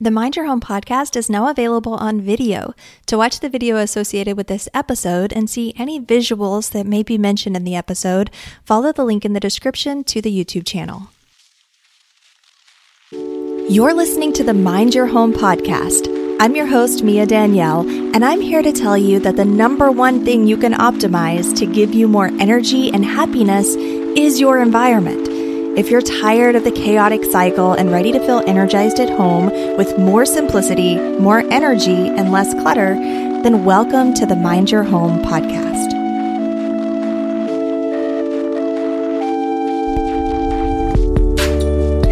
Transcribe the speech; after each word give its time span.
The 0.00 0.12
Mind 0.12 0.36
Your 0.36 0.46
Home 0.46 0.60
podcast 0.60 1.16
is 1.16 1.28
now 1.28 1.48
available 1.48 1.94
on 1.94 2.20
video. 2.20 2.72
To 3.06 3.18
watch 3.18 3.40
the 3.40 3.48
video 3.48 3.78
associated 3.78 4.36
with 4.36 4.46
this 4.46 4.68
episode 4.72 5.32
and 5.32 5.50
see 5.50 5.74
any 5.76 6.00
visuals 6.00 6.70
that 6.70 6.86
may 6.86 7.02
be 7.02 7.18
mentioned 7.18 7.56
in 7.56 7.64
the 7.64 7.74
episode, 7.74 8.30
follow 8.64 8.92
the 8.92 9.04
link 9.04 9.24
in 9.24 9.32
the 9.32 9.40
description 9.40 10.04
to 10.04 10.22
the 10.22 10.30
YouTube 10.30 10.64
channel. 10.64 11.08
You're 13.68 13.92
listening 13.92 14.32
to 14.34 14.44
the 14.44 14.54
Mind 14.54 14.94
Your 14.94 15.06
Home 15.06 15.32
podcast. 15.32 16.06
I'm 16.38 16.54
your 16.54 16.66
host, 16.66 17.02
Mia 17.02 17.26
Danielle, 17.26 17.80
and 17.80 18.24
I'm 18.24 18.40
here 18.40 18.62
to 18.62 18.70
tell 18.70 18.96
you 18.96 19.18
that 19.18 19.34
the 19.34 19.44
number 19.44 19.90
one 19.90 20.24
thing 20.24 20.46
you 20.46 20.56
can 20.56 20.74
optimize 20.74 21.58
to 21.58 21.66
give 21.66 21.92
you 21.92 22.06
more 22.06 22.28
energy 22.38 22.92
and 22.92 23.04
happiness 23.04 23.74
is 23.74 24.38
your 24.38 24.60
environment. 24.60 25.37
If 25.78 25.90
you're 25.90 26.02
tired 26.02 26.56
of 26.56 26.64
the 26.64 26.72
chaotic 26.72 27.22
cycle 27.22 27.72
and 27.72 27.92
ready 27.92 28.10
to 28.10 28.18
feel 28.18 28.42
energized 28.48 28.98
at 28.98 29.08
home 29.08 29.46
with 29.76 29.96
more 29.96 30.26
simplicity, 30.26 30.96
more 30.96 31.38
energy, 31.52 32.08
and 32.08 32.32
less 32.32 32.52
clutter, 32.52 32.94
then 32.94 33.64
welcome 33.64 34.12
to 34.14 34.26
the 34.26 34.34
Mind 34.34 34.72
Your 34.72 34.82
Home 34.82 35.20
podcast. 35.20 35.77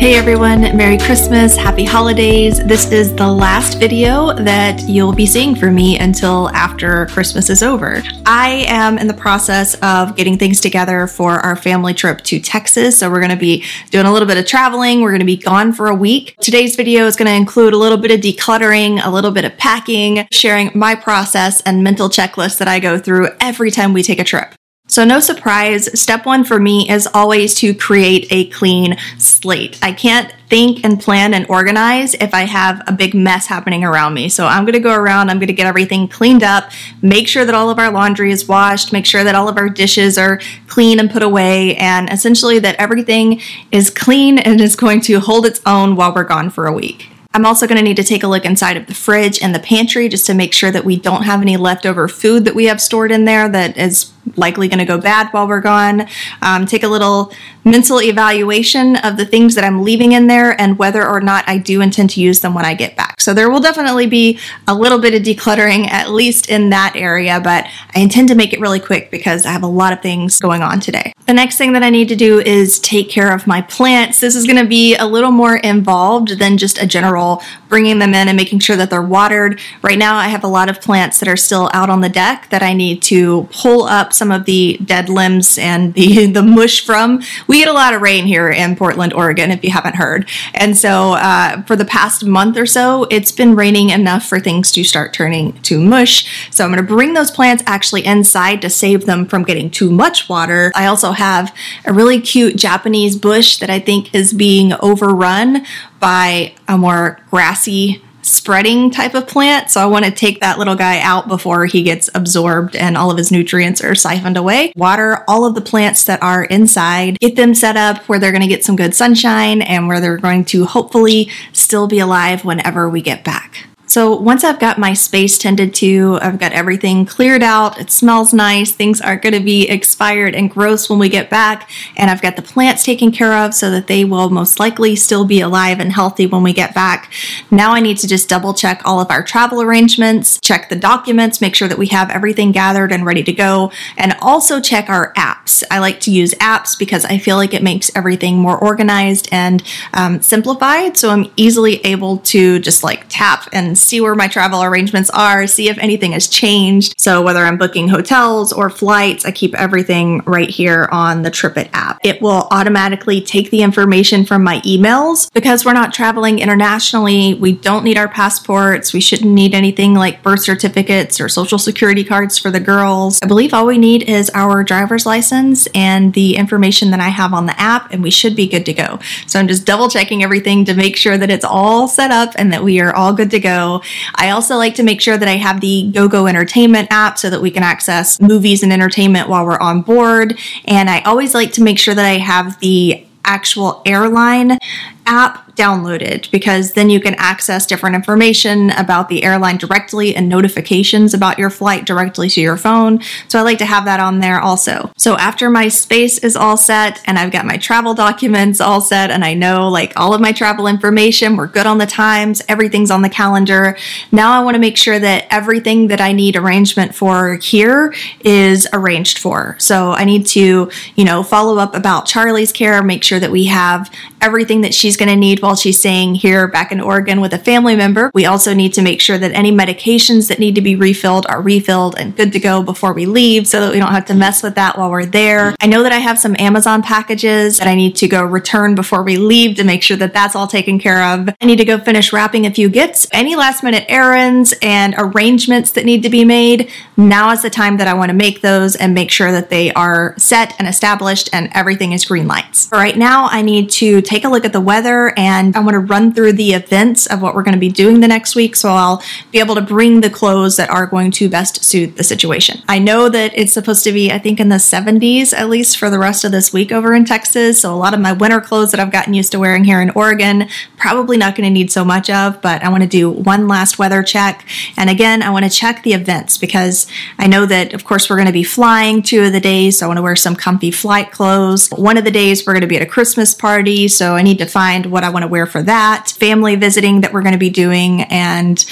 Hey 0.06 0.14
everyone, 0.14 0.60
Merry 0.76 0.98
Christmas, 0.98 1.56
Happy 1.56 1.84
Holidays. 1.84 2.64
This 2.64 2.92
is 2.92 3.12
the 3.12 3.26
last 3.26 3.80
video 3.80 4.32
that 4.34 4.82
you'll 4.82 5.12
be 5.12 5.26
seeing 5.26 5.56
from 5.56 5.74
me 5.74 5.98
until 5.98 6.48
after 6.50 7.06
Christmas 7.06 7.50
is 7.50 7.60
over. 7.60 8.04
I 8.24 8.66
am 8.68 8.98
in 8.98 9.08
the 9.08 9.14
process 9.14 9.74
of 9.82 10.14
getting 10.14 10.38
things 10.38 10.60
together 10.60 11.08
for 11.08 11.40
our 11.40 11.56
family 11.56 11.92
trip 11.92 12.20
to 12.20 12.38
Texas. 12.38 12.96
So 12.96 13.10
we're 13.10 13.18
going 13.18 13.30
to 13.30 13.36
be 13.36 13.64
doing 13.90 14.06
a 14.06 14.12
little 14.12 14.28
bit 14.28 14.38
of 14.38 14.46
traveling. 14.46 15.00
We're 15.00 15.10
going 15.10 15.18
to 15.18 15.26
be 15.26 15.38
gone 15.38 15.72
for 15.72 15.88
a 15.88 15.94
week. 15.96 16.36
Today's 16.40 16.76
video 16.76 17.06
is 17.06 17.16
going 17.16 17.26
to 17.26 17.34
include 17.34 17.74
a 17.74 17.76
little 17.76 17.98
bit 17.98 18.12
of 18.12 18.20
decluttering, 18.20 19.04
a 19.04 19.10
little 19.10 19.32
bit 19.32 19.44
of 19.44 19.58
packing, 19.58 20.28
sharing 20.30 20.70
my 20.72 20.94
process 20.94 21.62
and 21.62 21.82
mental 21.82 22.08
checklist 22.08 22.58
that 22.58 22.68
I 22.68 22.78
go 22.78 22.96
through 22.96 23.30
every 23.40 23.72
time 23.72 23.92
we 23.92 24.04
take 24.04 24.20
a 24.20 24.24
trip. 24.24 24.54
So, 24.96 25.04
no 25.04 25.20
surprise, 25.20 26.00
step 26.00 26.24
one 26.24 26.42
for 26.42 26.58
me 26.58 26.88
is 26.88 27.06
always 27.12 27.54
to 27.56 27.74
create 27.74 28.26
a 28.30 28.46
clean 28.46 28.96
slate. 29.18 29.78
I 29.82 29.92
can't 29.92 30.34
think 30.48 30.86
and 30.86 30.98
plan 30.98 31.34
and 31.34 31.44
organize 31.50 32.14
if 32.14 32.32
I 32.32 32.44
have 32.44 32.82
a 32.86 32.92
big 32.92 33.12
mess 33.12 33.46
happening 33.46 33.84
around 33.84 34.14
me. 34.14 34.30
So, 34.30 34.46
I'm 34.46 34.64
gonna 34.64 34.80
go 34.80 34.94
around, 34.94 35.28
I'm 35.28 35.38
gonna 35.38 35.52
get 35.52 35.66
everything 35.66 36.08
cleaned 36.08 36.42
up, 36.42 36.70
make 37.02 37.28
sure 37.28 37.44
that 37.44 37.54
all 37.54 37.68
of 37.68 37.78
our 37.78 37.90
laundry 37.90 38.30
is 38.30 38.48
washed, 38.48 38.90
make 38.90 39.04
sure 39.04 39.22
that 39.22 39.34
all 39.34 39.50
of 39.50 39.58
our 39.58 39.68
dishes 39.68 40.16
are 40.16 40.40
clean 40.66 40.98
and 40.98 41.10
put 41.10 41.22
away, 41.22 41.76
and 41.76 42.10
essentially 42.10 42.58
that 42.60 42.76
everything 42.76 43.42
is 43.72 43.90
clean 43.90 44.38
and 44.38 44.62
is 44.62 44.76
going 44.76 45.02
to 45.02 45.20
hold 45.20 45.44
its 45.44 45.60
own 45.66 45.94
while 45.96 46.14
we're 46.14 46.24
gone 46.24 46.48
for 46.48 46.66
a 46.66 46.72
week. 46.72 47.10
I'm 47.34 47.44
also 47.44 47.66
going 47.66 47.76
to 47.76 47.84
need 47.84 47.96
to 47.96 48.02
take 48.02 48.22
a 48.22 48.28
look 48.28 48.46
inside 48.46 48.78
of 48.78 48.86
the 48.86 48.94
fridge 48.94 49.42
and 49.42 49.54
the 49.54 49.58
pantry 49.60 50.08
just 50.08 50.24
to 50.24 50.32
make 50.32 50.54
sure 50.54 50.70
that 50.70 50.86
we 50.86 50.96
don't 50.96 51.24
have 51.24 51.42
any 51.42 51.58
leftover 51.58 52.08
food 52.08 52.46
that 52.46 52.54
we 52.54 52.64
have 52.64 52.80
stored 52.80 53.12
in 53.12 53.26
there 53.26 53.46
that 53.46 53.76
is 53.76 54.10
likely 54.36 54.68
going 54.68 54.78
to 54.78 54.84
go 54.84 54.98
bad 54.98 55.28
while 55.30 55.48
we're 55.48 55.60
gone. 55.60 56.06
Um, 56.42 56.66
take 56.66 56.82
a 56.82 56.88
little 56.88 57.32
mental 57.64 58.00
evaluation 58.00 58.96
of 58.96 59.16
the 59.16 59.26
things 59.26 59.56
that 59.56 59.64
I'm 59.64 59.82
leaving 59.82 60.12
in 60.12 60.28
there 60.28 60.58
and 60.60 60.78
whether 60.78 61.06
or 61.06 61.20
not 61.20 61.44
I 61.48 61.58
do 61.58 61.80
intend 61.80 62.10
to 62.10 62.20
use 62.20 62.40
them 62.40 62.54
when 62.54 62.64
I 62.64 62.74
get 62.74 62.96
back. 62.96 63.20
So 63.20 63.34
there 63.34 63.50
will 63.50 63.60
definitely 63.60 64.06
be 64.06 64.38
a 64.68 64.74
little 64.74 65.00
bit 65.00 65.14
of 65.14 65.22
decluttering, 65.22 65.88
at 65.88 66.10
least 66.10 66.48
in 66.48 66.70
that 66.70 66.94
area, 66.94 67.40
but 67.40 67.66
I 67.94 68.00
intend 68.00 68.28
to 68.28 68.36
make 68.36 68.52
it 68.52 68.60
really 68.60 68.78
quick 68.78 69.10
because 69.10 69.44
I 69.44 69.50
have 69.50 69.64
a 69.64 69.68
lot 69.68 69.92
of 69.92 70.00
things 70.00 70.38
going 70.38 70.62
on 70.62 70.78
today. 70.78 71.12
The 71.26 71.34
next 71.34 71.58
thing 71.58 71.72
that 71.72 71.82
I 71.82 71.90
need 71.90 72.08
to 72.10 72.16
do 72.16 72.38
is 72.38 72.78
take 72.78 73.10
care 73.10 73.34
of 73.34 73.48
my 73.48 73.60
plants. 73.62 74.20
This 74.20 74.36
is 74.36 74.46
going 74.46 74.62
to 74.62 74.68
be 74.68 74.94
a 74.94 75.04
little 75.04 75.32
more 75.32 75.56
involved 75.56 76.38
than 76.38 76.56
just 76.56 76.80
a 76.80 76.86
general 76.86 77.42
bringing 77.68 77.98
them 77.98 78.14
in 78.14 78.28
and 78.28 78.36
making 78.36 78.60
sure 78.60 78.76
that 78.76 78.90
they're 78.90 79.02
watered. 79.02 79.60
Right 79.82 79.98
now, 79.98 80.14
I 80.14 80.28
have 80.28 80.44
a 80.44 80.48
lot 80.48 80.68
of 80.68 80.80
plants 80.80 81.18
that 81.18 81.28
are 81.28 81.36
still 81.36 81.68
out 81.72 81.90
on 81.90 82.00
the 82.00 82.08
deck 82.08 82.48
that 82.50 82.62
I 82.62 82.74
need 82.74 83.02
to 83.02 83.48
pull 83.50 83.82
up 83.84 84.12
some 84.12 84.25
of 84.30 84.44
the 84.44 84.78
dead 84.84 85.08
limbs 85.08 85.58
and 85.58 85.94
the, 85.94 86.26
the 86.32 86.42
mush 86.42 86.84
from. 86.84 87.22
We 87.46 87.58
get 87.58 87.68
a 87.68 87.72
lot 87.72 87.94
of 87.94 88.02
rain 88.02 88.26
here 88.26 88.50
in 88.50 88.76
Portland, 88.76 89.12
Oregon, 89.12 89.50
if 89.50 89.64
you 89.64 89.70
haven't 89.70 89.96
heard. 89.96 90.28
And 90.54 90.76
so, 90.76 91.14
uh, 91.14 91.62
for 91.62 91.76
the 91.76 91.84
past 91.84 92.24
month 92.24 92.56
or 92.56 92.66
so, 92.66 93.04
it's 93.10 93.32
been 93.32 93.54
raining 93.54 93.90
enough 93.90 94.26
for 94.26 94.40
things 94.40 94.72
to 94.72 94.84
start 94.84 95.12
turning 95.12 95.60
to 95.62 95.80
mush. 95.80 96.50
So, 96.50 96.64
I'm 96.64 96.70
going 96.70 96.84
to 96.84 96.94
bring 96.94 97.14
those 97.14 97.30
plants 97.30 97.62
actually 97.66 98.04
inside 98.04 98.62
to 98.62 98.70
save 98.70 99.06
them 99.06 99.26
from 99.26 99.44
getting 99.44 99.70
too 99.70 99.90
much 99.90 100.28
water. 100.28 100.72
I 100.74 100.86
also 100.86 101.12
have 101.12 101.54
a 101.84 101.92
really 101.92 102.20
cute 102.20 102.56
Japanese 102.56 103.16
bush 103.16 103.58
that 103.58 103.70
I 103.70 103.78
think 103.78 104.14
is 104.14 104.32
being 104.32 104.72
overrun 104.80 105.64
by 106.00 106.54
a 106.68 106.76
more 106.76 107.20
grassy 107.30 108.02
spreading 108.26 108.90
type 108.90 109.14
of 109.14 109.26
plant. 109.26 109.70
So 109.70 109.80
I 109.80 109.86
want 109.86 110.04
to 110.04 110.10
take 110.10 110.40
that 110.40 110.58
little 110.58 110.74
guy 110.74 111.00
out 111.00 111.28
before 111.28 111.66
he 111.66 111.82
gets 111.82 112.10
absorbed 112.14 112.74
and 112.74 112.96
all 112.96 113.10
of 113.10 113.18
his 113.18 113.30
nutrients 113.30 113.82
are 113.82 113.94
siphoned 113.94 114.36
away. 114.36 114.72
Water 114.76 115.24
all 115.28 115.44
of 115.44 115.54
the 115.54 115.60
plants 115.60 116.04
that 116.04 116.22
are 116.22 116.44
inside, 116.44 117.18
get 117.20 117.36
them 117.36 117.54
set 117.54 117.76
up 117.76 117.98
where 118.08 118.18
they're 118.18 118.32
going 118.32 118.42
to 118.42 118.48
get 118.48 118.64
some 118.64 118.76
good 118.76 118.94
sunshine 118.94 119.62
and 119.62 119.86
where 119.88 120.00
they're 120.00 120.16
going 120.16 120.44
to 120.46 120.64
hopefully 120.64 121.30
still 121.52 121.86
be 121.86 121.98
alive 121.98 122.44
whenever 122.44 122.88
we 122.88 123.00
get 123.00 123.24
back. 123.24 123.66
So 123.88 124.16
once 124.16 124.42
I've 124.42 124.58
got 124.58 124.78
my 124.78 124.94
space 124.94 125.38
tended 125.38 125.72
to, 125.76 126.18
I've 126.20 126.40
got 126.40 126.52
everything 126.52 127.06
cleared 127.06 127.42
out, 127.42 127.80
it 127.80 127.90
smells 127.92 128.34
nice, 128.34 128.72
things 128.72 129.00
aren't 129.00 129.22
going 129.22 129.32
to 129.32 129.40
be 129.40 129.68
expired 129.68 130.34
and 130.34 130.50
gross 130.50 130.90
when 130.90 130.98
we 130.98 131.08
get 131.08 131.30
back, 131.30 131.70
and 131.96 132.10
I've 132.10 132.20
got 132.20 132.34
the 132.34 132.42
plants 132.42 132.82
taken 132.82 133.12
care 133.12 133.32
of 133.32 133.54
so 133.54 133.70
that 133.70 133.86
they 133.86 134.04
will 134.04 134.28
most 134.28 134.58
likely 134.58 134.96
still 134.96 135.24
be 135.24 135.40
alive 135.40 135.78
and 135.78 135.92
healthy 135.92 136.26
when 136.26 136.42
we 136.42 136.52
get 136.52 136.74
back. 136.74 137.12
Now 137.50 137.72
I 137.72 137.80
need 137.80 137.98
to 137.98 138.08
just 138.08 138.28
double 138.28 138.54
check 138.54 138.82
all 138.84 139.00
of 139.00 139.10
our 139.10 139.22
travel 139.22 139.62
arrangements, 139.62 140.40
check 140.40 140.68
the 140.68 140.76
documents, 140.76 141.40
make 141.40 141.54
sure 141.54 141.68
that 141.68 141.78
we 141.78 141.86
have 141.86 142.10
everything 142.10 142.50
gathered 142.50 142.90
and 142.90 143.06
ready 143.06 143.22
to 143.22 143.32
go, 143.32 143.70
and 143.96 144.16
also 144.20 144.60
check 144.60 144.88
our 144.88 145.12
apps. 145.14 145.62
I 145.70 145.78
like 145.78 146.00
to 146.00 146.10
use 146.10 146.34
apps 146.34 146.76
because 146.76 147.04
I 147.04 147.18
feel 147.18 147.36
like 147.36 147.54
it 147.54 147.62
makes 147.62 147.92
everything 147.94 148.36
more 148.38 148.58
organized 148.58 149.28
and 149.30 149.62
um, 149.94 150.20
simplified, 150.22 150.96
so 150.96 151.10
I'm 151.10 151.30
easily 151.36 151.76
able 151.86 152.18
to 152.18 152.58
just 152.58 152.82
like 152.82 153.06
tap 153.08 153.48
and 153.52 153.75
see 153.76 154.00
where 154.00 154.14
my 154.14 154.28
travel 154.28 154.62
arrangements 154.62 155.10
are, 155.10 155.46
see 155.46 155.68
if 155.68 155.78
anything 155.78 156.12
has 156.12 156.28
changed. 156.28 156.94
So 156.98 157.22
whether 157.22 157.40
I'm 157.40 157.58
booking 157.58 157.88
hotels 157.88 158.52
or 158.52 158.70
flights, 158.70 159.24
I 159.24 159.30
keep 159.30 159.54
everything 159.54 160.22
right 160.26 160.48
here 160.48 160.88
on 160.90 161.22
the 161.22 161.30
TripIt 161.30 161.70
app. 161.72 161.98
It 162.04 162.20
will 162.20 162.48
automatically 162.50 163.20
take 163.20 163.50
the 163.50 163.62
information 163.62 164.24
from 164.24 164.42
my 164.42 164.60
emails 164.60 165.32
because 165.32 165.64
we're 165.64 165.72
not 165.72 165.92
traveling 165.92 166.38
internationally. 166.38 167.34
We 167.34 167.52
don't 167.52 167.84
need 167.84 167.98
our 167.98 168.08
passports. 168.08 168.92
We 168.92 169.00
shouldn't 169.00 169.30
need 169.30 169.54
anything 169.54 169.94
like 169.94 170.22
birth 170.22 170.42
certificates 170.42 171.20
or 171.20 171.28
social 171.28 171.58
security 171.58 172.04
cards 172.04 172.38
for 172.38 172.50
the 172.50 172.60
girls. 172.60 173.20
I 173.22 173.26
believe 173.26 173.52
all 173.52 173.66
we 173.66 173.78
need 173.78 174.02
is 174.04 174.30
our 174.34 174.62
driver's 174.64 175.06
license 175.06 175.66
and 175.74 176.12
the 176.14 176.36
information 176.36 176.90
that 176.90 177.00
I 177.00 177.08
have 177.08 177.34
on 177.34 177.46
the 177.46 177.58
app, 177.60 177.92
and 177.92 178.02
we 178.02 178.10
should 178.10 178.36
be 178.36 178.46
good 178.46 178.66
to 178.66 178.72
go. 178.72 178.98
So 179.26 179.38
I'm 179.38 179.48
just 179.48 179.64
double 179.64 179.88
checking 179.88 180.22
everything 180.22 180.64
to 180.66 180.74
make 180.74 180.96
sure 180.96 181.18
that 181.18 181.30
it's 181.30 181.44
all 181.44 181.88
set 181.88 182.10
up 182.10 182.32
and 182.36 182.52
that 182.52 182.64
we 182.64 182.80
are 182.80 182.94
all 182.94 183.12
good 183.12 183.30
to 183.32 183.40
go 183.40 183.65
I 184.14 184.30
also 184.30 184.56
like 184.56 184.74
to 184.76 184.82
make 184.82 185.00
sure 185.00 185.16
that 185.16 185.28
I 185.28 185.36
have 185.36 185.60
the 185.60 185.90
GoGo 185.92 186.26
Entertainment 186.26 186.88
app 186.90 187.18
so 187.18 187.30
that 187.30 187.40
we 187.40 187.50
can 187.50 187.62
access 187.62 188.20
movies 188.20 188.62
and 188.62 188.72
entertainment 188.72 189.28
while 189.28 189.44
we're 189.44 189.58
on 189.58 189.82
board. 189.82 190.38
And 190.64 190.88
I 190.88 191.00
always 191.02 191.34
like 191.34 191.52
to 191.52 191.62
make 191.62 191.78
sure 191.78 191.94
that 191.94 192.04
I 192.04 192.18
have 192.18 192.58
the 192.60 193.06
actual 193.24 193.82
airline 193.84 194.58
app 195.06 195.46
downloaded 195.56 196.30
because 196.30 196.72
then 196.72 196.90
you 196.90 197.00
can 197.00 197.14
access 197.14 197.66
different 197.66 197.96
information 197.96 198.70
about 198.70 199.08
the 199.08 199.24
airline 199.24 199.56
directly 199.56 200.14
and 200.14 200.28
notifications 200.28 201.14
about 201.14 201.38
your 201.38 201.50
flight 201.50 201.86
directly 201.86 202.28
to 202.28 202.40
your 202.40 202.56
phone. 202.56 203.00
So 203.28 203.38
I 203.38 203.42
like 203.42 203.58
to 203.58 203.64
have 203.64 203.86
that 203.86 203.98
on 203.98 204.18
there 204.18 204.40
also. 204.40 204.90
So 204.96 205.16
after 205.16 205.48
my 205.48 205.68
space 205.68 206.18
is 206.18 206.36
all 206.36 206.56
set 206.56 207.00
and 207.06 207.18
I've 207.18 207.32
got 207.32 207.46
my 207.46 207.56
travel 207.56 207.94
documents 207.94 208.60
all 208.60 208.80
set 208.80 209.10
and 209.10 209.24
I 209.24 209.34
know 209.34 209.68
like 209.68 209.92
all 209.96 210.12
of 210.12 210.20
my 210.20 210.32
travel 210.32 210.66
information, 210.66 211.36
we're 211.36 211.46
good 211.46 211.66
on 211.66 211.78
the 211.78 211.86
times, 211.86 212.42
everything's 212.48 212.90
on 212.90 213.02
the 213.02 213.08
calendar. 213.08 213.78
Now 214.12 214.38
I 214.38 214.44
want 214.44 214.56
to 214.56 214.60
make 214.60 214.76
sure 214.76 214.98
that 214.98 215.26
everything 215.30 215.88
that 215.88 216.00
I 216.00 216.12
need 216.12 216.36
arrangement 216.36 216.94
for 216.94 217.36
here 217.36 217.94
is 218.20 218.68
arranged 218.72 219.18
for. 219.18 219.56
So 219.58 219.92
I 219.92 220.04
need 220.04 220.26
to, 220.26 220.70
you 220.96 221.04
know, 221.04 221.22
follow 221.22 221.58
up 221.58 221.74
about 221.74 222.06
Charlie's 222.06 222.52
care, 222.52 222.82
make 222.82 223.02
sure 223.02 223.20
that 223.20 223.30
we 223.30 223.46
have 223.46 223.90
everything 224.20 224.62
that 224.62 224.74
she's 224.74 224.95
going 224.96 225.08
to 225.08 225.16
need 225.16 225.40
while 225.40 225.56
she's 225.56 225.78
staying 225.78 226.16
here 226.16 226.48
back 226.48 226.72
in 226.72 226.80
Oregon 226.80 227.20
with 227.20 227.32
a 227.32 227.38
family 227.38 227.76
member. 227.76 228.10
We 228.14 228.26
also 228.26 228.54
need 228.54 228.74
to 228.74 228.82
make 228.82 229.00
sure 229.00 229.18
that 229.18 229.32
any 229.32 229.52
medications 229.52 230.28
that 230.28 230.38
need 230.38 230.54
to 230.54 230.60
be 230.60 230.76
refilled 230.76 231.26
are 231.28 231.40
refilled 231.40 231.96
and 231.98 232.16
good 232.16 232.32
to 232.32 232.40
go 232.40 232.62
before 232.62 232.92
we 232.92 233.06
leave 233.06 233.46
so 233.46 233.60
that 233.60 233.72
we 233.72 233.78
don't 233.78 233.92
have 233.92 234.06
to 234.06 234.14
mess 234.14 234.42
with 234.42 234.54
that 234.54 234.78
while 234.78 234.90
we're 234.90 235.06
there. 235.06 235.54
I 235.60 235.66
know 235.66 235.82
that 235.82 235.92
I 235.92 235.98
have 235.98 236.18
some 236.18 236.36
Amazon 236.38 236.82
packages 236.82 237.58
that 237.58 237.68
I 237.68 237.74
need 237.74 237.96
to 237.96 238.08
go 238.08 238.22
return 238.24 238.74
before 238.74 239.02
we 239.02 239.16
leave 239.16 239.56
to 239.56 239.64
make 239.64 239.82
sure 239.82 239.96
that 239.96 240.12
that's 240.12 240.34
all 240.36 240.46
taken 240.46 240.78
care 240.78 241.02
of. 241.02 241.28
I 241.40 241.46
need 241.46 241.58
to 241.58 241.64
go 241.64 241.78
finish 241.78 242.12
wrapping 242.12 242.46
a 242.46 242.50
few 242.50 242.68
gifts, 242.68 243.06
any 243.12 243.36
last 243.36 243.62
minute 243.62 243.84
errands 243.88 244.54
and 244.62 244.94
arrangements 244.98 245.72
that 245.72 245.84
need 245.84 246.02
to 246.02 246.10
be 246.10 246.24
made. 246.24 246.70
Now 246.96 247.30
is 247.32 247.42
the 247.42 247.50
time 247.50 247.76
that 247.78 247.88
I 247.88 247.94
want 247.94 248.10
to 248.10 248.16
make 248.16 248.40
those 248.40 248.76
and 248.76 248.94
make 248.94 249.10
sure 249.10 249.32
that 249.32 249.50
they 249.50 249.72
are 249.72 250.14
set 250.18 250.54
and 250.58 250.68
established 250.68 251.28
and 251.32 251.50
everything 251.52 251.92
is 251.92 252.04
green 252.04 252.28
lights. 252.28 252.68
right 252.72 252.96
now, 252.96 253.28
I 253.30 253.42
need 253.42 253.70
to 253.70 254.00
take 254.02 254.24
a 254.24 254.28
look 254.28 254.44
at 254.44 254.52
the 254.52 254.60
weather 254.60 254.85
and 255.16 255.56
I 255.56 255.60
want 255.60 255.74
to 255.74 255.80
run 255.80 256.12
through 256.12 256.34
the 256.34 256.52
events 256.52 257.06
of 257.06 257.22
what 257.22 257.34
we're 257.34 257.42
going 257.42 257.54
to 257.54 257.60
be 257.60 257.70
doing 257.70 258.00
the 258.00 258.08
next 258.08 258.34
week 258.34 258.56
so 258.56 258.70
I'll 258.70 259.02
be 259.32 259.38
able 259.38 259.54
to 259.54 259.60
bring 259.60 260.00
the 260.00 260.10
clothes 260.10 260.56
that 260.56 260.70
are 260.70 260.86
going 260.86 261.10
to 261.12 261.28
best 261.28 261.64
suit 261.64 261.96
the 261.96 262.04
situation. 262.04 262.62
I 262.68 262.78
know 262.78 263.08
that 263.08 263.32
it's 263.34 263.52
supposed 263.52 263.84
to 263.84 263.92
be, 263.92 264.10
I 264.12 264.18
think, 264.18 264.40
in 264.40 264.48
the 264.48 264.56
70s 264.56 265.32
at 265.32 265.48
least 265.48 265.78
for 265.78 265.90
the 265.90 265.98
rest 265.98 266.24
of 266.24 266.32
this 266.32 266.52
week 266.52 266.72
over 266.72 266.94
in 266.94 267.04
Texas. 267.04 267.60
So 267.60 267.74
a 267.74 267.76
lot 267.76 267.94
of 267.94 268.00
my 268.00 268.12
winter 268.12 268.40
clothes 268.40 268.70
that 268.72 268.80
I've 268.80 268.92
gotten 268.92 269.14
used 269.14 269.32
to 269.32 269.38
wearing 269.38 269.64
here 269.64 269.80
in 269.80 269.90
Oregon, 269.90 270.48
probably 270.76 271.16
not 271.16 271.34
going 271.34 271.48
to 271.48 271.52
need 271.52 271.70
so 271.70 271.84
much 271.84 272.10
of, 272.10 272.40
but 272.42 272.62
I 272.62 272.68
want 272.68 272.82
to 272.82 272.88
do 272.88 273.10
one 273.10 273.48
last 273.48 273.78
weather 273.78 274.02
check. 274.02 274.46
And 274.76 274.90
again, 274.90 275.22
I 275.22 275.30
want 275.30 275.44
to 275.44 275.50
check 275.50 275.82
the 275.82 275.94
events 275.94 276.38
because 276.38 276.86
I 277.18 277.26
know 277.26 277.46
that, 277.46 277.72
of 277.72 277.84
course, 277.84 278.10
we're 278.10 278.16
going 278.16 278.26
to 278.26 278.32
be 278.32 278.44
flying 278.44 279.02
two 279.02 279.24
of 279.24 279.32
the 279.32 279.40
days. 279.40 279.78
So 279.78 279.86
I 279.86 279.88
want 279.88 279.98
to 279.98 280.02
wear 280.02 280.16
some 280.16 280.36
comfy 280.36 280.70
flight 280.70 281.10
clothes. 281.10 281.68
One 281.70 281.96
of 281.96 282.04
the 282.04 282.10
days 282.10 282.46
we're 282.46 282.52
going 282.52 282.60
to 282.62 282.66
be 282.66 282.76
at 282.76 282.82
a 282.82 282.86
Christmas 282.86 283.34
party. 283.34 283.88
So 283.88 284.14
I 284.14 284.22
need 284.22 284.38
to 284.38 284.46
find 284.46 284.75
what 284.84 285.04
I 285.04 285.08
want 285.08 285.22
to 285.22 285.28
wear 285.28 285.46
for 285.46 285.62
that. 285.62 286.10
Family 286.10 286.56
visiting 286.56 287.00
that 287.00 287.14
we're 287.14 287.22
going 287.22 287.32
to 287.32 287.38
be 287.38 287.50
doing 287.50 288.02
and 288.02 288.62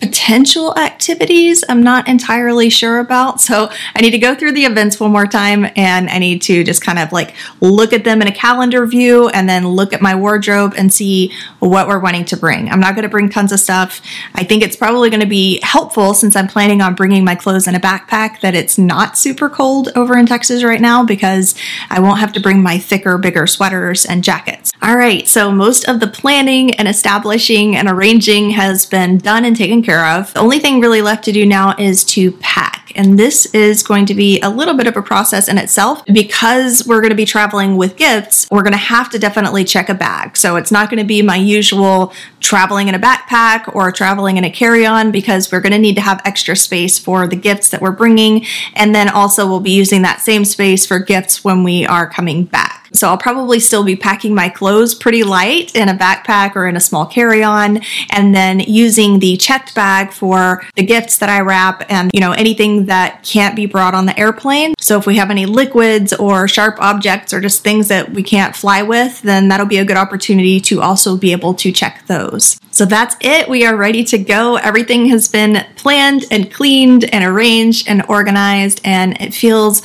potential 0.00 0.76
activities 0.76 1.64
I'm 1.68 1.82
not 1.82 2.06
entirely 2.06 2.68
sure 2.68 2.98
about. 2.98 3.40
So 3.40 3.70
I 3.94 4.02
need 4.02 4.10
to 4.10 4.18
go 4.18 4.34
through 4.34 4.52
the 4.52 4.64
events 4.64 5.00
one 5.00 5.10
more 5.10 5.26
time 5.26 5.66
and 5.74 6.10
I 6.10 6.18
need 6.18 6.42
to 6.42 6.64
just 6.64 6.82
kind 6.82 6.98
of 6.98 7.12
like 7.12 7.34
look 7.60 7.92
at 7.92 8.04
them 8.04 8.20
in 8.20 8.28
a 8.28 8.32
calendar 8.32 8.84
view 8.86 9.28
and 9.30 9.48
then 9.48 9.66
look 9.66 9.94
at 9.94 10.02
my 10.02 10.14
wardrobe 10.14 10.74
and 10.76 10.92
see 10.92 11.32
what 11.60 11.88
we're 11.88 11.98
wanting 11.98 12.26
to 12.26 12.36
bring. 12.36 12.68
I'm 12.68 12.80
not 12.80 12.94
going 12.94 13.04
to 13.04 13.08
bring 13.08 13.30
tons 13.30 13.52
of 13.52 13.60
stuff. 13.60 14.02
I 14.34 14.44
think 14.44 14.62
it's 14.62 14.76
probably 14.76 15.08
going 15.08 15.20
to 15.20 15.26
be 15.26 15.60
helpful 15.62 16.12
since 16.12 16.36
I'm 16.36 16.48
planning 16.48 16.82
on 16.82 16.94
bringing 16.94 17.24
my 17.24 17.34
clothes 17.34 17.66
in 17.66 17.74
a 17.74 17.80
backpack 17.80 18.40
that 18.40 18.54
it's 18.54 18.76
not 18.76 19.16
super 19.16 19.48
cold 19.48 19.88
over 19.96 20.16
in 20.18 20.26
Texas 20.26 20.62
right 20.62 20.80
now 20.80 21.04
because 21.04 21.54
I 21.88 22.00
won't 22.00 22.20
have 22.20 22.32
to 22.34 22.40
bring 22.40 22.62
my 22.62 22.78
thicker, 22.78 23.16
bigger 23.16 23.46
sweaters 23.46 24.04
and 24.04 24.22
jackets. 24.22 24.72
All 24.86 24.96
right, 24.96 25.26
so 25.26 25.50
most 25.50 25.88
of 25.88 25.98
the 25.98 26.06
planning 26.06 26.76
and 26.76 26.86
establishing 26.86 27.74
and 27.74 27.88
arranging 27.88 28.50
has 28.50 28.86
been 28.86 29.18
done 29.18 29.44
and 29.44 29.56
taken 29.56 29.82
care 29.82 30.06
of. 30.06 30.32
The 30.32 30.38
only 30.38 30.60
thing 30.60 30.80
really 30.80 31.02
left 31.02 31.24
to 31.24 31.32
do 31.32 31.44
now 31.44 31.74
is 31.76 32.04
to 32.04 32.30
pack. 32.30 32.92
And 32.94 33.18
this 33.18 33.46
is 33.46 33.82
going 33.82 34.06
to 34.06 34.14
be 34.14 34.40
a 34.42 34.48
little 34.48 34.74
bit 34.74 34.86
of 34.86 34.96
a 34.96 35.02
process 35.02 35.48
in 35.48 35.58
itself 35.58 36.04
because 36.06 36.86
we're 36.86 37.00
going 37.00 37.10
to 37.10 37.16
be 37.16 37.24
traveling 37.24 37.76
with 37.76 37.96
gifts. 37.96 38.46
We're 38.48 38.62
going 38.62 38.74
to 38.74 38.78
have 38.78 39.10
to 39.10 39.18
definitely 39.18 39.64
check 39.64 39.88
a 39.88 39.94
bag. 39.94 40.36
So 40.36 40.54
it's 40.54 40.70
not 40.70 40.88
going 40.88 41.00
to 41.00 41.04
be 41.04 41.20
my 41.20 41.36
usual 41.36 42.12
traveling 42.38 42.86
in 42.86 42.94
a 42.94 43.00
backpack 43.00 43.74
or 43.74 43.90
traveling 43.90 44.36
in 44.36 44.44
a 44.44 44.50
carry 44.50 44.86
on 44.86 45.10
because 45.10 45.50
we're 45.50 45.60
going 45.60 45.72
to 45.72 45.80
need 45.80 45.96
to 45.96 46.00
have 46.00 46.22
extra 46.24 46.54
space 46.54 46.96
for 46.96 47.26
the 47.26 47.34
gifts 47.34 47.70
that 47.70 47.82
we're 47.82 47.90
bringing. 47.90 48.46
And 48.74 48.94
then 48.94 49.08
also 49.08 49.48
we'll 49.48 49.58
be 49.58 49.72
using 49.72 50.02
that 50.02 50.20
same 50.20 50.44
space 50.44 50.86
for 50.86 51.00
gifts 51.00 51.42
when 51.42 51.64
we 51.64 51.84
are 51.84 52.08
coming 52.08 52.44
back. 52.44 52.75
So 52.96 53.08
I'll 53.08 53.18
probably 53.18 53.60
still 53.60 53.84
be 53.84 53.94
packing 53.96 54.34
my 54.34 54.48
clothes 54.48 54.94
pretty 54.94 55.22
light 55.22 55.74
in 55.76 55.88
a 55.88 55.94
backpack 55.94 56.56
or 56.56 56.66
in 56.66 56.76
a 56.76 56.80
small 56.80 57.06
carry 57.06 57.42
on, 57.42 57.80
and 58.10 58.34
then 58.34 58.60
using 58.60 59.18
the 59.18 59.36
checked 59.36 59.74
bag 59.74 60.12
for 60.12 60.64
the 60.74 60.82
gifts 60.82 61.18
that 61.18 61.28
I 61.28 61.40
wrap 61.40 61.84
and, 61.88 62.10
you 62.12 62.20
know, 62.20 62.32
anything 62.32 62.86
that 62.86 63.22
can't 63.22 63.54
be 63.54 63.66
brought 63.66 63.94
on 63.94 64.06
the 64.06 64.18
airplane. 64.18 64.74
So 64.80 64.98
if 64.98 65.06
we 65.06 65.16
have 65.16 65.30
any 65.30 65.46
liquids 65.46 66.12
or 66.12 66.48
sharp 66.48 66.80
objects 66.80 67.32
or 67.32 67.40
just 67.40 67.62
things 67.62 67.88
that 67.88 68.12
we 68.12 68.22
can't 68.22 68.56
fly 68.56 68.82
with, 68.82 69.22
then 69.22 69.48
that'll 69.48 69.66
be 69.66 69.78
a 69.78 69.84
good 69.84 69.96
opportunity 69.96 70.60
to 70.60 70.80
also 70.80 71.16
be 71.16 71.32
able 71.32 71.54
to 71.54 71.72
check 71.72 72.06
those. 72.06 72.58
So 72.70 72.84
that's 72.84 73.16
it. 73.20 73.48
We 73.48 73.64
are 73.64 73.76
ready 73.76 74.04
to 74.04 74.18
go. 74.18 74.56
Everything 74.56 75.06
has 75.06 75.28
been 75.28 75.64
planned 75.76 76.24
and 76.30 76.52
cleaned 76.52 77.04
and 77.04 77.24
arranged 77.24 77.88
and 77.88 78.02
organized, 78.08 78.80
and 78.84 79.20
it 79.20 79.32
feels 79.34 79.82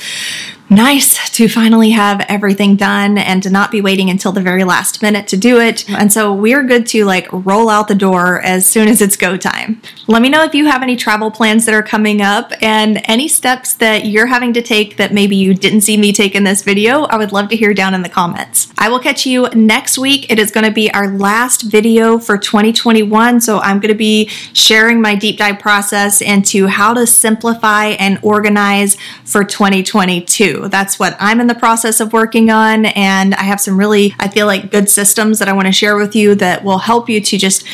nice 0.70 1.30
to 1.30 1.48
finally 1.48 1.90
have 1.90 2.24
everything 2.28 2.76
done 2.76 3.18
and 3.18 3.42
to 3.42 3.50
not 3.50 3.70
be 3.70 3.80
waiting 3.80 4.10
until 4.10 4.32
the 4.32 4.40
very 4.40 4.64
last 4.64 5.02
minute 5.02 5.28
to 5.28 5.36
do 5.36 5.60
it. 5.60 5.88
And 5.90 6.12
so 6.12 6.32
we're 6.32 6.62
good 6.62 6.86
to 6.88 7.04
like 7.04 7.28
roll 7.30 7.68
out 7.68 7.88
the 7.88 7.94
door 7.94 8.40
as 8.40 8.66
soon 8.66 8.88
as 8.88 9.00
it's 9.02 9.16
go 9.16 9.36
time. 9.36 9.80
Let 10.06 10.22
me 10.22 10.28
know 10.28 10.42
if 10.44 10.54
you 10.54 10.66
have 10.66 10.82
any 10.82 10.96
travel 10.96 11.30
plans 11.30 11.64
that 11.66 11.74
are 11.74 11.82
coming 11.82 12.22
up 12.22 12.52
and 12.60 13.00
any 13.04 13.28
steps 13.28 13.74
that 13.74 14.06
you're 14.06 14.26
having 14.26 14.52
to 14.54 14.62
take 14.62 14.96
that 14.96 15.12
maybe 15.12 15.36
you 15.36 15.54
didn't 15.54 15.82
see 15.82 15.96
me 15.96 16.12
take 16.12 16.34
in 16.34 16.44
this 16.44 16.62
video. 16.62 17.02
I 17.04 17.16
would 17.16 17.32
love 17.32 17.48
to 17.50 17.56
hear 17.56 17.74
down 17.74 17.94
in 17.94 18.02
the 18.02 18.08
comments. 18.08 18.72
I 18.78 18.88
will 18.88 19.00
catch 19.00 19.26
you 19.26 19.48
next 19.50 19.98
week. 19.98 20.30
It 20.30 20.38
is 20.38 20.50
going 20.50 20.64
to 20.64 20.72
be 20.72 20.90
our 20.92 21.08
last 21.08 21.62
video 21.62 22.18
for 22.18 22.38
2021. 22.38 23.40
So 23.40 23.58
I'm 23.60 23.78
going 23.80 23.92
to 23.92 23.98
be 23.98 24.28
sharing 24.52 25.00
my 25.00 25.14
deep 25.14 25.38
dive 25.38 25.58
process 25.58 26.20
into 26.20 26.66
how 26.66 26.94
to 26.94 27.06
simplify 27.06 27.88
and 27.88 28.18
organize 28.22 28.96
for 29.24 29.44
2022. 29.44 30.61
That's 30.70 30.98
what 30.98 31.16
I'm 31.18 31.40
in 31.40 31.46
the 31.46 31.54
process 31.54 32.00
of 32.00 32.12
working 32.12 32.50
on. 32.50 32.86
And 32.86 33.34
I 33.34 33.42
have 33.42 33.60
some 33.60 33.78
really, 33.78 34.14
I 34.18 34.28
feel 34.28 34.46
like, 34.46 34.70
good 34.70 34.88
systems 34.88 35.38
that 35.38 35.48
I 35.48 35.52
want 35.52 35.66
to 35.66 35.72
share 35.72 35.96
with 35.96 36.14
you 36.14 36.34
that 36.36 36.64
will 36.64 36.78
help 36.78 37.08
you 37.08 37.20
to 37.20 37.38
just 37.38 37.66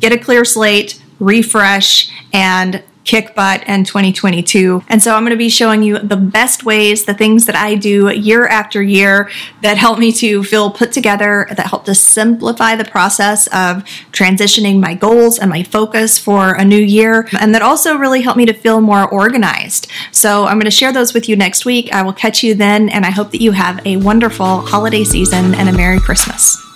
get 0.00 0.12
a 0.12 0.18
clear 0.18 0.44
slate, 0.44 1.02
refresh, 1.18 2.10
and 2.32 2.82
kick 3.08 3.34
butt 3.34 3.64
in 3.66 3.84
2022. 3.84 4.84
And 4.86 5.02
so 5.02 5.14
I'm 5.14 5.22
going 5.22 5.30
to 5.30 5.36
be 5.36 5.48
showing 5.48 5.82
you 5.82 5.98
the 5.98 6.16
best 6.16 6.64
ways, 6.64 7.06
the 7.06 7.14
things 7.14 7.46
that 7.46 7.56
I 7.56 7.74
do 7.74 8.10
year 8.10 8.46
after 8.46 8.82
year 8.82 9.30
that 9.62 9.78
help 9.78 9.98
me 9.98 10.12
to 10.12 10.44
feel 10.44 10.70
put 10.70 10.92
together, 10.92 11.48
that 11.48 11.66
help 11.66 11.86
to 11.86 11.94
simplify 11.94 12.76
the 12.76 12.84
process 12.84 13.46
of 13.46 13.82
transitioning 14.12 14.78
my 14.78 14.92
goals 14.92 15.38
and 15.38 15.48
my 15.48 15.62
focus 15.62 16.18
for 16.18 16.52
a 16.52 16.64
new 16.64 16.76
year, 16.76 17.26
and 17.40 17.54
that 17.54 17.62
also 17.62 17.96
really 17.96 18.20
help 18.20 18.36
me 18.36 18.44
to 18.44 18.52
feel 18.52 18.82
more 18.82 19.08
organized. 19.08 19.90
So 20.12 20.44
I'm 20.44 20.56
going 20.58 20.66
to 20.66 20.70
share 20.70 20.92
those 20.92 21.14
with 21.14 21.30
you 21.30 21.36
next 21.36 21.64
week. 21.64 21.90
I 21.94 22.02
will 22.02 22.12
catch 22.12 22.42
you 22.42 22.54
then, 22.54 22.90
and 22.90 23.06
I 23.06 23.10
hope 23.10 23.30
that 23.30 23.40
you 23.40 23.52
have 23.52 23.80
a 23.86 23.96
wonderful 23.96 24.60
holiday 24.66 25.04
season 25.04 25.54
and 25.54 25.66
a 25.70 25.72
Merry 25.72 25.98
Christmas. 25.98 26.67